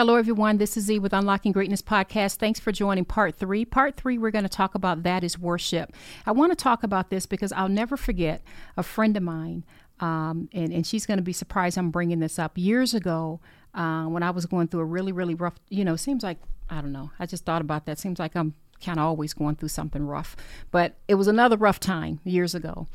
[0.00, 0.56] Hello, everyone.
[0.56, 2.36] This is Z with Unlocking Greatness Podcast.
[2.36, 3.66] Thanks for joining part three.
[3.66, 5.92] Part three, we're going to talk about that is worship.
[6.24, 8.40] I want to talk about this because I'll never forget
[8.78, 9.62] a friend of mine,
[10.00, 12.56] um, and, and she's going to be surprised I'm bringing this up.
[12.56, 13.40] Years ago,
[13.74, 16.38] uh, when I was going through a really, really rough, you know, seems like,
[16.70, 17.98] I don't know, I just thought about that.
[17.98, 20.34] Seems like I'm kind of always going through something rough.
[20.70, 22.88] But it was another rough time years ago.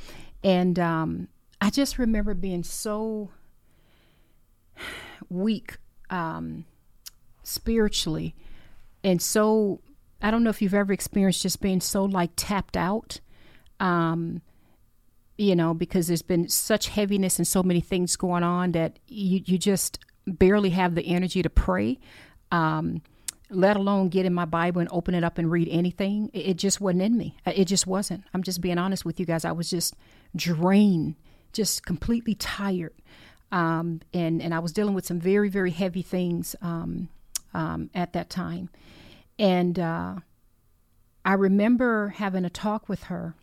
[0.44, 1.28] And um,
[1.62, 3.30] I just remember being so
[5.30, 5.78] weak.
[6.10, 6.66] Um,
[7.46, 8.36] spiritually
[9.06, 9.82] and so
[10.22, 13.20] I don't know if you've ever experienced just being so like tapped out.
[13.80, 14.42] Um,
[15.38, 19.42] you know, because there's been such heaviness and so many things going on that you,
[19.46, 22.00] you just barely have the energy to pray,
[22.52, 23.02] um,
[23.52, 26.32] let alone get in my Bible and open it up and read anything.
[26.34, 27.38] It, it just wasn't in me.
[27.46, 28.24] It just wasn't.
[28.34, 29.46] I'm just being honest with you guys.
[29.46, 29.94] I was just
[30.36, 31.16] drained,
[31.54, 32.96] just completely tired.
[33.52, 36.56] Um, and, and I was dealing with some very, very heavy things.
[36.62, 37.10] Um,
[37.56, 38.70] um, at that time.
[39.40, 40.18] And uh,
[41.24, 43.34] I remember having a talk with her.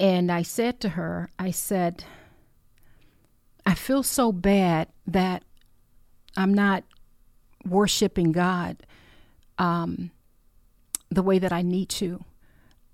[0.00, 2.04] And I said to her, I said,
[3.64, 5.44] I feel so bad that
[6.36, 6.84] I'm not
[7.64, 8.84] worshiping God
[9.56, 10.10] um,
[11.10, 12.24] the way that I need to.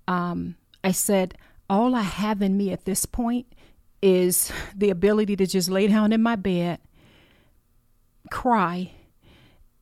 [0.07, 1.35] Um, I said,
[1.67, 3.47] all I have in me at this point
[4.01, 6.79] is the ability to just lay down in my bed,
[8.29, 8.91] cry,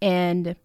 [0.02, 0.56] and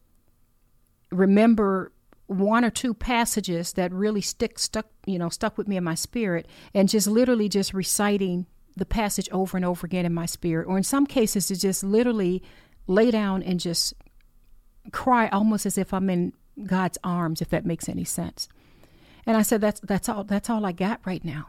[1.11, 1.93] remember
[2.27, 5.95] one or two passages that really stick stuck you know stuck with me in my
[5.95, 8.47] spirit and just literally just reciting
[8.77, 10.67] the passage over and over again in my spirit.
[10.67, 12.43] Or in some cases to just literally
[12.87, 13.95] lay down and just
[14.93, 16.33] cry almost as if I'm in
[16.67, 18.49] God's arms if that makes any sense.
[19.27, 21.49] And I said that's that's all that's all I got right now.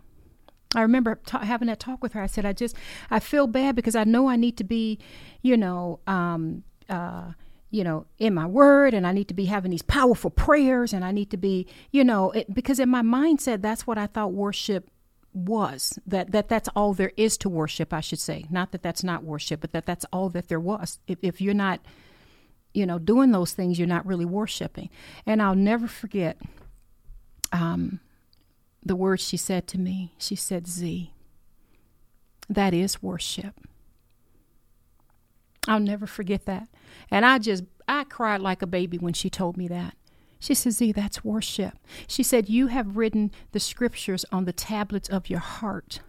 [0.76, 2.22] I remember ta- having that talk with her.
[2.22, 2.76] I said I just
[3.10, 5.00] I feel bad because I know I need to be
[5.42, 7.32] you know um uh
[7.76, 11.04] you know, in my word and I need to be having these powerful prayers and
[11.04, 14.32] I need to be, you know, it, because in my mindset that's what I thought
[14.32, 14.90] worship
[15.34, 16.00] was.
[16.08, 18.46] That that that's all there is to worship, I should say.
[18.50, 21.00] Not that that's not worship, but that that's all that there was.
[21.06, 21.82] If if you're not
[22.74, 24.90] you know, doing those things, you're not really worshiping.
[25.26, 26.38] And I'll never forget
[27.54, 28.02] um,
[28.84, 30.14] the words she said to me.
[30.18, 31.14] She said, Z,
[32.50, 33.56] that is worship.
[35.68, 36.68] I'll never forget that.
[37.10, 39.96] And I just, I cried like a baby when she told me that.
[40.40, 41.78] She says, Z, that's worship.
[42.08, 46.02] She said, You have written the scriptures on the tablets of your heart.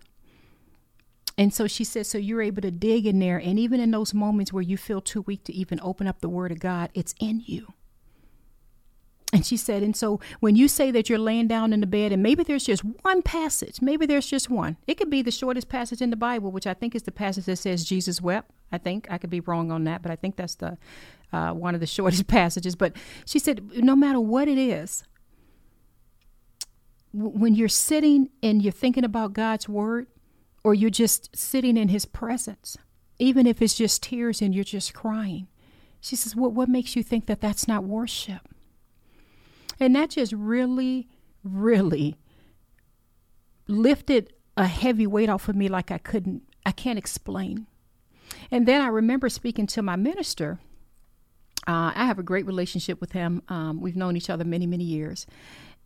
[1.39, 3.39] And so she said, So you're able to dig in there.
[3.39, 6.28] And even in those moments where you feel too weak to even open up the
[6.28, 7.72] word of God, it's in you.
[9.32, 12.12] And she said, and so when you say that you're laying down in the bed,
[12.12, 14.76] and maybe there's just one passage, maybe there's just one.
[14.87, 17.47] It could be the shortest passage in the Bible, which I think is the passage
[17.47, 18.53] that says Jesus wept.
[18.70, 20.78] I think I could be wrong on that, but I think that's the
[21.32, 22.76] uh, one of the shortest passages.
[22.76, 22.94] But
[23.25, 25.03] she said, no matter what it is,
[27.12, 30.06] w- when you're sitting and you're thinking about God's word,
[30.62, 32.76] or you're just sitting in His presence,
[33.19, 35.48] even if it's just tears and you're just crying,
[36.00, 38.48] she says, what what makes you think that that's not worship?
[39.78, 41.09] And that just really,
[41.44, 42.16] really
[43.69, 47.66] lifted a heavy weight off of me like I couldn't, I can't explain.
[48.50, 50.59] And then I remember speaking to my minister.
[51.66, 53.42] Uh, I have a great relationship with him.
[53.48, 55.26] Um, we've known each other many, many years.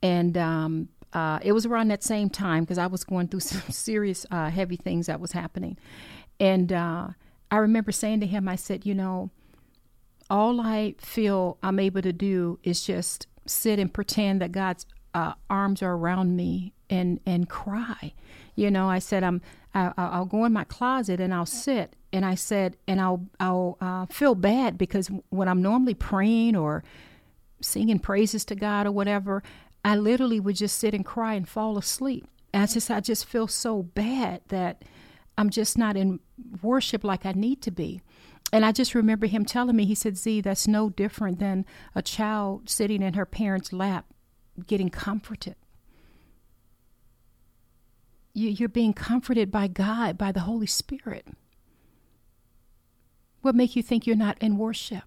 [0.02, 3.62] And um, uh, it was around that same time because I was going through some
[3.70, 5.76] serious, uh, heavy things that was happening.
[6.38, 7.08] And uh,
[7.50, 9.30] I remember saying to him, I said, you know,
[10.28, 15.34] all I feel I'm able to do is just sit and pretend that God's uh,
[15.48, 18.12] arms are around me and and cry.
[18.54, 19.40] You know, I said I'm
[19.74, 23.76] I, I'll go in my closet and I'll sit and I said and I'll I'll
[23.80, 26.82] uh, feel bad because when I'm normally praying or
[27.60, 29.42] singing praises to God or whatever,
[29.84, 32.26] I literally would just sit and cry and fall asleep.
[32.52, 34.84] And I just I just feel so bad that
[35.38, 36.20] I'm just not in
[36.62, 38.02] worship like I need to be.
[38.52, 41.64] And I just remember him telling me, he said, Z, that's no different than
[41.94, 44.06] a child sitting in her parent's lap
[44.66, 45.56] getting comforted.
[48.32, 51.26] You're being comforted by God, by the Holy Spirit.
[53.42, 55.04] What make you think you're not in worship?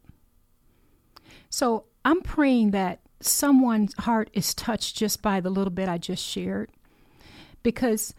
[1.49, 6.23] So I'm praying that someone's heart is touched just by the little bit I just
[6.23, 6.69] shared.
[7.61, 8.13] Because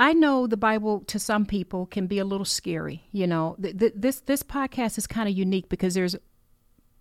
[0.00, 3.04] I know the Bible to some people can be a little scary.
[3.12, 6.16] You know, th- th- this this podcast is kind of unique because there's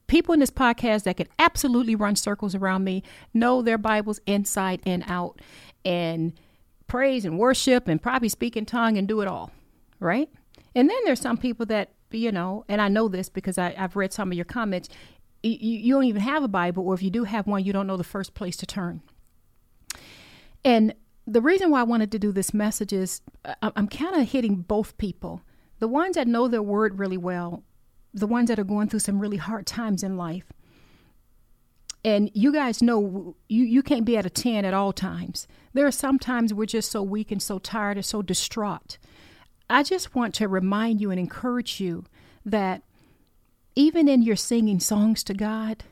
[0.07, 3.03] people in this podcast that can absolutely run circles around me,
[3.33, 5.41] know their Bibles inside and out,
[5.85, 6.33] and
[6.87, 9.51] praise and worship and probably speak in tongue and do it all,
[10.01, 10.27] right?
[10.75, 13.95] And then there's some people that you know, and I know this because I, have
[13.95, 14.89] read some of your comments.
[15.41, 17.87] You, you don't even have a Bible, or if you do have one, you don't
[17.87, 19.03] know the first place to turn.
[20.65, 20.95] And
[21.29, 24.55] the reason why I wanted to do this message is uh, I'm kind of hitting
[24.55, 25.41] both people.
[25.79, 27.63] The ones that know their word really well,
[28.13, 30.51] the ones that are going through some really hard times in life.
[32.03, 35.47] And you guys know you, you can't be at a 10 at all times.
[35.73, 38.97] There are some times we're just so weak and so tired and so distraught.
[39.69, 42.05] I just want to remind you and encourage you
[42.45, 42.81] that
[43.75, 45.83] even in your singing songs to God,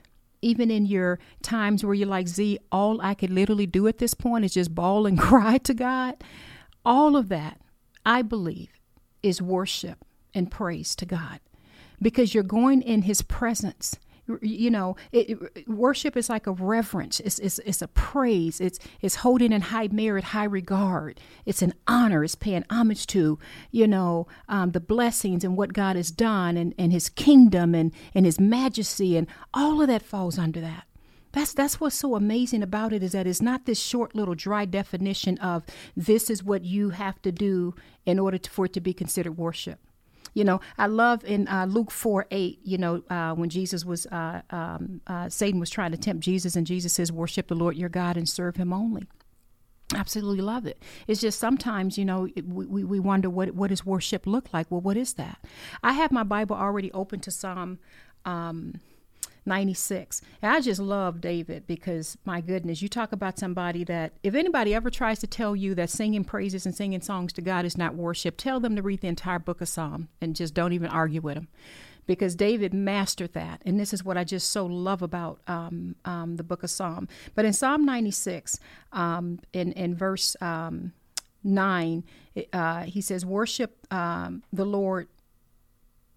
[0.41, 4.13] even in your times where you're like, Z, all I could literally do at this
[4.13, 6.15] point is just bawl and cry to God,
[6.85, 7.59] all of that,
[8.05, 8.69] I believe,
[9.23, 11.39] is worship and praise to God
[12.01, 13.97] because you're going in His presence
[14.41, 17.19] you know it, it, worship is like a reverence.
[17.19, 18.59] It's, it's, it's a praise.
[18.59, 21.19] It's, it's holding in high merit high regard.
[21.45, 22.23] It's an honor.
[22.23, 23.39] It's paying homage to
[23.71, 27.91] you know um, the blessings and what god has done and, and his kingdom and,
[28.13, 30.85] and his majesty and all of that falls under that.
[31.31, 34.65] That's that's what's so amazing about it is that it's not this short little dry
[34.65, 35.63] definition of
[35.95, 37.75] this is what you have to do
[38.05, 39.79] in order to, for it to be considered worship
[40.37, 44.05] you know, I love in uh, Luke 4 8, you know, uh, when Jesus was,
[44.05, 47.75] uh, um, uh, Satan was trying to tempt Jesus, and Jesus says, Worship the Lord
[47.75, 49.07] your God and serve him only.
[49.95, 50.79] Absolutely love it.
[51.07, 54.67] It's just sometimes, you know, it, we, we wonder what, what does worship look like?
[54.69, 55.43] Well, what is that?
[55.81, 57.79] I have my Bible already open to Psalm.
[58.23, 58.79] Um,
[59.47, 60.21] 96.
[60.41, 64.75] And I just love David because, my goodness, you talk about somebody that, if anybody
[64.75, 67.95] ever tries to tell you that singing praises and singing songs to God is not
[67.95, 71.21] worship, tell them to read the entire book of Psalm and just don't even argue
[71.21, 71.47] with them.
[72.05, 73.61] Because David mastered that.
[73.65, 77.07] And this is what I just so love about um, um, the book of Psalm.
[77.35, 78.59] But in Psalm 96,
[78.93, 80.93] um, in, in verse um,
[81.43, 82.03] 9,
[82.53, 85.07] uh, he says, Worship um, the Lord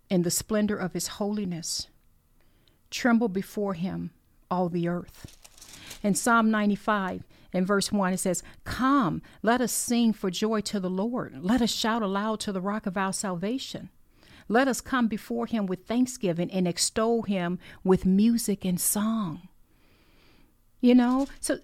[0.09, 1.89] in the splendor of his holiness
[2.91, 4.11] Tremble before him,
[4.51, 5.37] all the earth.
[6.03, 10.81] In Psalm 95, in verse 1, it says, Come, let us sing for joy to
[10.81, 11.43] the Lord.
[11.43, 13.91] Let us shout aloud to the rock of our salvation.
[14.49, 19.49] Let us come before him with thanksgiving and extol him with music and song.
[20.81, 21.59] You know, so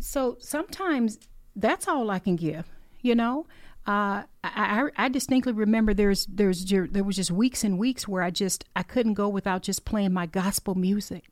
[0.00, 1.18] so sometimes
[1.56, 2.66] that's all I can give,
[3.00, 3.46] you know.
[3.90, 8.30] Uh, I, I, distinctly remember there's there's there was just weeks and weeks where I
[8.30, 11.24] just I couldn't go without just playing my gospel music,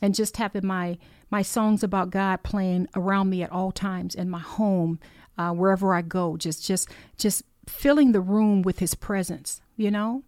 [0.00, 0.96] and just having my
[1.28, 5.00] my songs about God playing around me at all times in my home,
[5.36, 6.38] uh, wherever I go.
[6.38, 9.60] Just just just filling the room with His presence.
[9.76, 10.22] You know,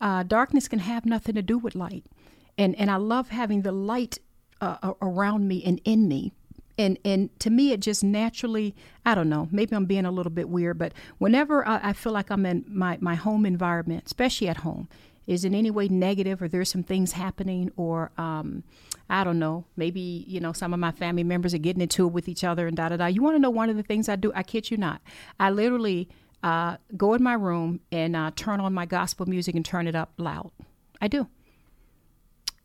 [0.00, 2.06] uh, darkness can have nothing to do with light,
[2.56, 4.16] and and I love having the light
[4.62, 6.32] uh, around me and in me
[6.80, 8.74] and and to me it just naturally
[9.04, 12.12] i don't know maybe i'm being a little bit weird but whenever i, I feel
[12.12, 14.88] like i'm in my, my home environment especially at home
[15.26, 18.64] is in any way negative or there's some things happening or um,
[19.10, 22.12] i don't know maybe you know some of my family members are getting into it
[22.12, 23.06] with each other and da da da.
[23.06, 24.32] You want to know one of the things i do?
[24.34, 25.02] I kid you not.
[25.38, 26.08] I literally
[26.42, 29.94] uh, go in my room and uh, turn on my gospel music and turn it
[29.94, 30.50] up loud.
[31.02, 31.28] I do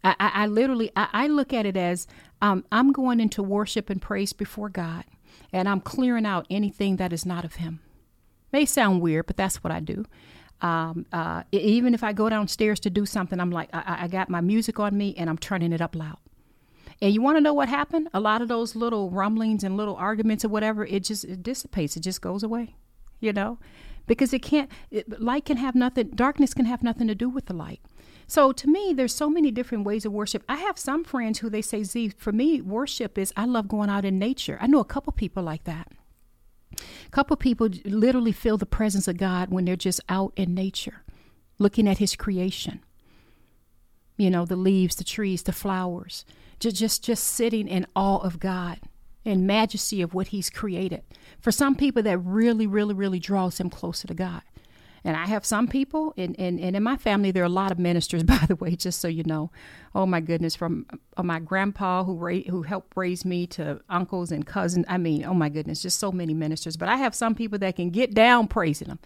[0.05, 2.05] I, I, literally I, I, look at it as
[2.41, 5.03] um, I'm going into worship and praise before God,
[5.51, 7.79] and I'm clearing out anything that is not of Him.
[8.51, 10.05] May sound weird, but that's what I do.
[10.61, 14.29] Um, uh, even if I go downstairs to do something, I'm like I, I got
[14.29, 16.17] my music on me and I'm turning it up loud.
[17.01, 18.07] And you want to know what happened?
[18.13, 21.97] A lot of those little rumblings and little arguments or whatever, it just it dissipates.
[21.97, 22.75] It just goes away,
[23.19, 23.59] you know,
[24.07, 24.71] because it can't.
[24.91, 26.11] It, light can have nothing.
[26.11, 27.81] Darkness can have nothing to do with the light.
[28.27, 30.43] So to me, there's so many different ways of worship.
[30.49, 33.89] I have some friends who they say, Z, for me, worship is I love going
[33.89, 34.57] out in nature.
[34.59, 35.91] I know a couple people like that.
[36.73, 41.03] A couple people literally feel the presence of God when they're just out in nature,
[41.59, 42.81] looking at His creation.
[44.17, 46.25] You know, the leaves, the trees, the flowers,
[46.59, 48.79] just just just sitting in awe of God
[49.23, 51.03] and majesty of what He's created.
[51.39, 54.41] For some people, that really, really, really draws them closer to God.
[55.05, 57.71] And I have some people, and, and, and in my family, there are a lot
[57.71, 59.51] of ministers, by the way, just so you know.
[59.93, 64.31] Oh my goodness, from uh, my grandpa who ra- who helped raise me to uncles
[64.31, 64.83] and cousins.
[64.89, 66.75] I mean, oh my goodness, just so many ministers.
[66.75, 68.97] But I have some people that can get down praising them,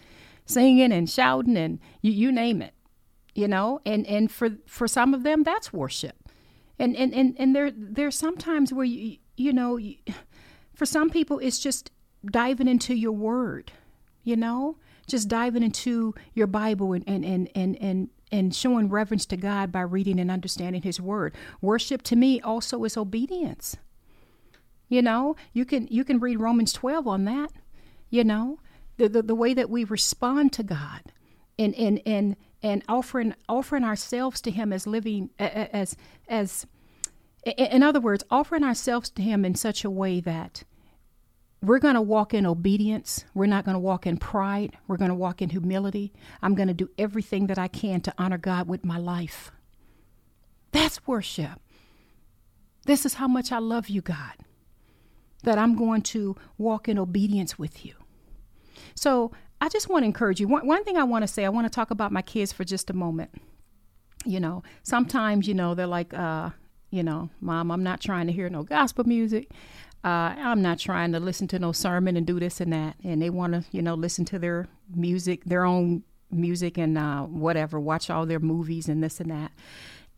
[0.46, 2.74] singing and shouting, and you, you name it,
[3.36, 3.82] you know.
[3.86, 6.15] And and for for some of them, that's worship.
[6.79, 9.98] And and and, and there there's sometimes where you you know, you,
[10.74, 11.91] for some people, it's just
[12.25, 13.74] diving into your word,
[14.24, 14.77] you know
[15.10, 19.72] just diving into your Bible and, and, and, and, and, and showing reverence to God
[19.72, 21.36] by reading and understanding His Word.
[21.62, 23.78] Worship to me also is obedience.
[24.88, 27.51] You know, you can you can read Romans 12 on that.
[28.10, 28.60] You know,
[28.98, 31.13] the, the, the way that we respond to God
[31.60, 35.96] and, and, and, and offering offering ourselves to him as living as
[36.28, 36.66] as
[37.46, 40.63] in other words offering ourselves to him in such a way that
[41.62, 43.25] we're going to walk in obedience.
[43.34, 44.78] We're not going to walk in pride.
[44.88, 46.13] We're going to walk in humility.
[46.42, 49.51] I'm going to do everything that I can to honor God with my life.
[50.72, 51.60] That's worship.
[52.86, 54.36] This is how much I love you, God,
[55.44, 57.96] that I'm going to walk in obedience with you.
[58.96, 60.48] So I just want to encourage you.
[60.48, 62.63] One, one thing I want to say, I want to talk about my kids for
[62.63, 63.32] just a moment.
[64.25, 66.51] You know, sometimes, you know, they're like, uh,
[66.89, 69.51] you know, mom, I'm not trying to hear no gospel music.
[70.03, 72.96] Uh, I'm not trying to listen to no sermon and do this and that.
[73.03, 77.24] And they want to, you know, listen to their music, their own music and uh,
[77.24, 79.51] whatever, watch all their movies and this and that.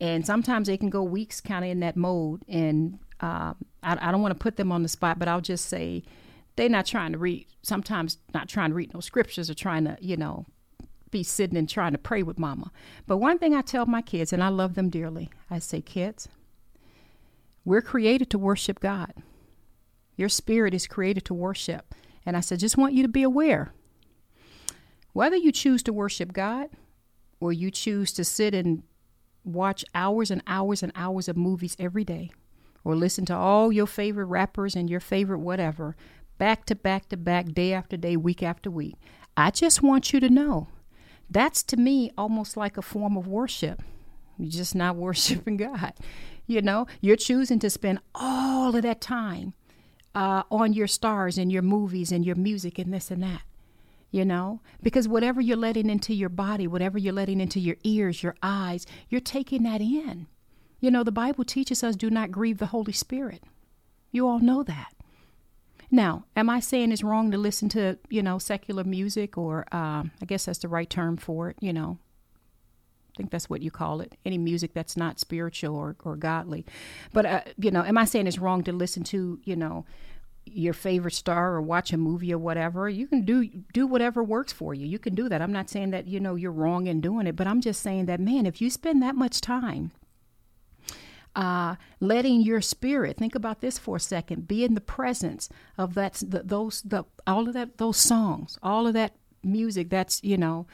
[0.00, 2.42] And sometimes they can go weeks kind of in that mode.
[2.48, 5.66] And uh, I, I don't want to put them on the spot, but I'll just
[5.66, 6.04] say
[6.56, 9.96] they're not trying to read, sometimes not trying to read no scriptures or trying to,
[10.00, 10.46] you know,
[11.10, 12.70] be sitting and trying to pray with mama.
[13.06, 16.28] But one thing I tell my kids, and I love them dearly, I say, kids,
[17.64, 19.12] we're created to worship God.
[20.16, 21.94] Your spirit is created to worship.
[22.24, 23.72] And I said, just want you to be aware.
[25.12, 26.70] Whether you choose to worship God
[27.40, 28.82] or you choose to sit and
[29.44, 32.30] watch hours and hours and hours of movies every day
[32.84, 35.96] or listen to all your favorite rappers and your favorite whatever
[36.38, 38.96] back to back to back, day after day, week after week,
[39.36, 40.68] I just want you to know
[41.30, 43.82] that's to me almost like a form of worship.
[44.38, 45.94] You're just not worshiping God.
[46.46, 49.54] You know, you're choosing to spend all of that time
[50.14, 53.42] uh, on your stars and your movies and your music and this and that.
[54.10, 58.22] You know, because whatever you're letting into your body, whatever you're letting into your ears,
[58.22, 60.26] your eyes, you're taking that in.
[60.80, 63.42] You know, the Bible teaches us do not grieve the Holy Spirit.
[64.10, 64.92] You all know that.
[65.90, 70.10] Now, am I saying it's wrong to listen to, you know, secular music or um,
[70.20, 71.98] I guess that's the right term for it, you know,
[73.12, 74.16] I think that's what you call it.
[74.24, 76.64] Any music that's not spiritual or, or godly.
[77.12, 79.84] But, uh, you know, am I saying it's wrong to listen to, you know,
[80.44, 84.52] your favorite star or watch a movie or whatever you can do do whatever works
[84.52, 87.00] for you you can do that i'm not saying that you know you're wrong in
[87.00, 89.92] doing it but i'm just saying that man if you spend that much time
[91.34, 95.94] uh, letting your spirit think about this for a second be in the presence of
[95.94, 100.36] that the, those the all of that those songs all of that music that's you
[100.36, 100.66] know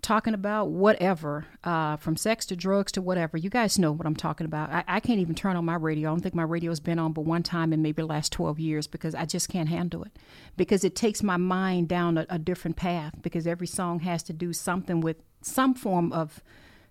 [0.00, 3.36] talking about whatever, uh, from sex to drugs to whatever.
[3.36, 4.70] You guys know what I'm talking about.
[4.70, 6.08] I, I, can't even turn on my radio.
[6.08, 8.58] I don't think my radio's been on but one time in maybe the last 12
[8.58, 10.12] years because I just can't handle it.
[10.56, 14.32] Because it takes my mind down a, a different path because every song has to
[14.32, 16.42] do something with some form of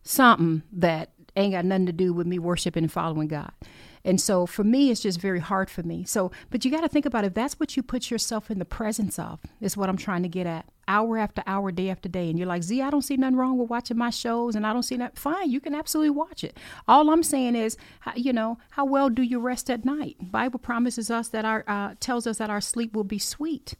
[0.03, 3.51] something that ain't got nothing to do with me worshiping and following God.
[4.05, 6.03] And so for me, it's just very hard for me.
[6.05, 8.65] So, but you got to think about if that's what you put yourself in the
[8.65, 10.65] presence of, is what I'm trying to get at.
[10.89, 12.29] Hour after hour, day after day.
[12.29, 14.73] And you're like, Z, I don't see nothing wrong with watching my shows and I
[14.73, 15.17] don't see that.
[15.17, 16.57] Fine, you can absolutely watch it.
[16.87, 17.77] All I'm saying is,
[18.15, 20.17] you know, how well do you rest at night?
[20.19, 23.75] Bible promises us that our, uh, tells us that our sleep will be sweet.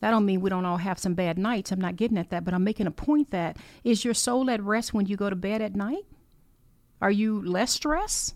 [0.00, 1.72] That don't mean we don't all have some bad nights.
[1.72, 4.62] I'm not getting at that, but I'm making a point that is your soul at
[4.62, 6.04] rest when you go to bed at night?
[7.00, 8.34] Are you less stressed?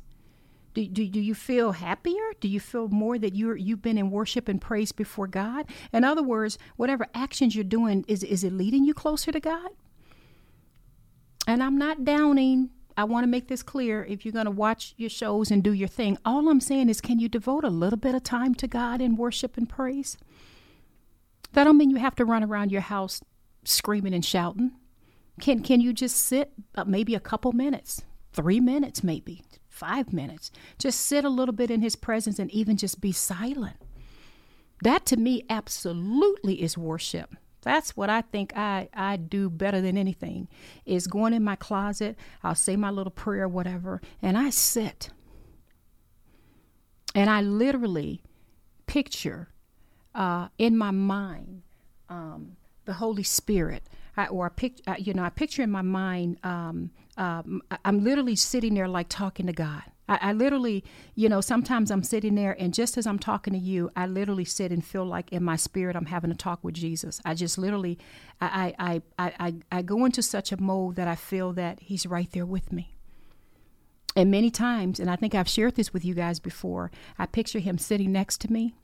[0.74, 2.32] Do, do, do you feel happier?
[2.40, 5.66] Do you feel more that you're, you've been in worship and praise before God?
[5.92, 9.70] In other words, whatever actions you're doing, is, is it leading you closer to God?
[11.46, 12.70] And I'm not downing.
[12.96, 14.04] I want to make this clear.
[14.04, 17.00] If you're going to watch your shows and do your thing, all I'm saying is
[17.00, 20.16] can you devote a little bit of time to God in worship and praise?
[21.52, 23.20] That don't mean you have to run around your house
[23.64, 24.72] screaming and shouting.
[25.40, 30.50] Can can you just sit uh, maybe a couple minutes, three minutes maybe, five minutes.
[30.78, 33.76] Just sit a little bit in his presence and even just be silent.
[34.82, 37.34] That to me absolutely is worship.
[37.62, 40.48] That's what I think I, I do better than anything
[40.86, 45.10] is going in my closet, I'll say my little prayer, whatever, and I sit.
[47.14, 48.22] And I literally
[48.86, 49.48] picture
[50.14, 51.62] uh, in my mind
[52.08, 53.82] um, the Holy Spirit.
[54.20, 58.02] I, or I pic, uh, you know, I picture in my mind um, um, I'm
[58.02, 59.82] literally sitting there like talking to God.
[60.08, 60.82] I, I, literally,
[61.14, 64.46] you know, sometimes I'm sitting there and just as I'm talking to you, I literally
[64.46, 67.20] sit and feel like in my spirit I'm having a talk with Jesus.
[67.24, 67.98] I just literally,
[68.40, 72.06] I, I, I, I, I go into such a mode that I feel that He's
[72.06, 72.96] right there with me.
[74.16, 77.58] And many times, and I think I've shared this with you guys before, I picture
[77.58, 78.74] Him sitting next to me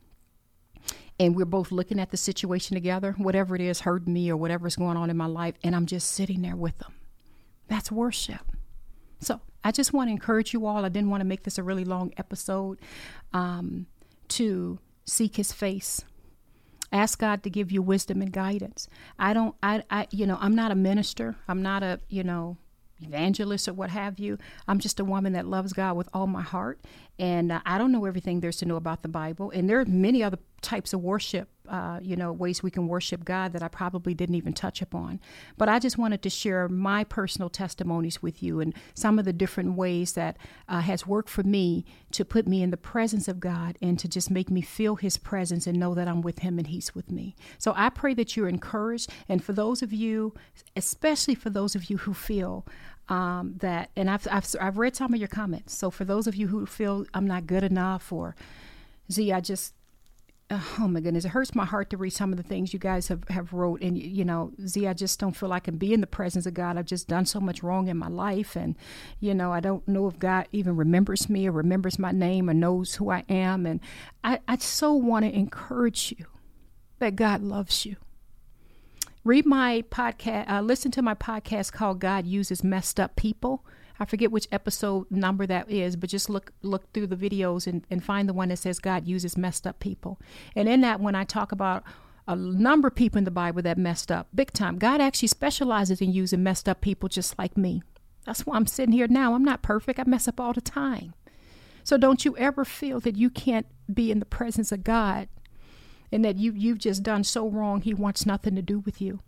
[1.19, 4.77] and we're both looking at the situation together, whatever it is hurting me or whatever's
[4.77, 6.95] going on in my life, and I'm just sitting there with them.
[7.69, 8.53] That's worship.
[9.21, 10.85] So I just want to encourage you all.
[10.85, 12.79] I didn't want to make this a really long episode
[13.33, 13.87] um,
[14.29, 16.05] to seek his face
[16.93, 18.89] Ask God to give you wisdom and guidance.
[19.19, 21.37] I don't, I, I, you know, I'm not a minister.
[21.49, 22.59] I'm not a, you know,
[23.01, 24.39] evangelist or what have you.
[24.67, 26.81] I'm just a woman that loves God with all my heart.
[27.19, 29.51] And uh, I don't know everything there's to know about the Bible.
[29.51, 33.25] And there are many other types of worship, uh, you know, ways we can worship
[33.25, 35.21] God that I probably didn't even touch upon.
[35.57, 39.33] But I just wanted to share my personal testimonies with you and some of the
[39.33, 40.37] different ways that
[40.69, 44.09] uh, has worked for me to put me in the presence of God and to
[44.09, 47.11] just make me feel His presence and know that I'm with Him and He's with
[47.11, 47.37] me.
[47.59, 49.11] So I pray that you're encouraged.
[49.29, 50.35] And for those of you,
[50.75, 52.67] especially for those of you who feel
[53.09, 55.77] um, that, and I've, I've, I've read some of your comments.
[55.77, 58.35] So for those of you who feel I'm not good enough or,
[59.11, 59.73] Z, I just,
[60.51, 63.09] oh my goodness, it hurts my heart to read some of the things you guys
[63.09, 63.83] have, have wrote.
[63.83, 66.55] And, you know, Z, I just don't feel I can be in the presence of
[66.55, 66.77] God.
[66.77, 68.55] I've just done so much wrong in my life.
[68.55, 68.77] And,
[69.19, 72.55] you know, I don't know if God even remembers me or remembers my name or
[72.55, 73.67] knows who I am.
[73.67, 73.81] And
[74.23, 76.27] I, I so want to encourage you
[76.99, 77.97] that God loves you
[79.27, 83.65] read my podcast, uh, listen to my podcast called God Uses Messed Up People.
[83.99, 87.87] I forget which episode number that is, but just look look through the videos and,
[87.91, 90.21] and find the one that says God uses messed up people.
[90.55, 91.83] And in that one, I talk about
[92.29, 94.79] a number of people in the Bible that messed up big time.
[94.79, 97.83] God actually specializes in using messed up people just like me.
[98.25, 99.35] That's why I'm sitting here now.
[99.35, 100.01] I'm not perfect.
[100.01, 101.15] I mess up all the time.
[101.85, 105.29] So don't you ever feel that you can't be in the presence of God
[106.11, 109.21] and that you you've just done so wrong he wants nothing to do with you.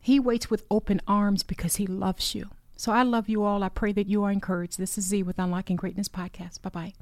[0.00, 2.50] He waits with open arms because he loves you.
[2.78, 3.64] So I love you all.
[3.64, 4.78] I pray that you are encouraged.
[4.78, 6.62] This is Z with Unlocking Greatness podcast.
[6.62, 6.92] Bye-bye.